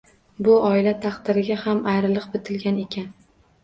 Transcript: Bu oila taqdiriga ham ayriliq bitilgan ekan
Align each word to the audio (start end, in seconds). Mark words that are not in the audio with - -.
Bu 0.47 0.55
oila 0.69 0.93
taqdiriga 1.05 1.59
ham 1.69 1.85
ayriliq 1.95 2.29
bitilgan 2.35 2.85
ekan 2.89 3.13